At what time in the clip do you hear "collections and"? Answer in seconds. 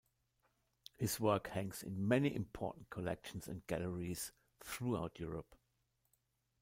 2.89-3.61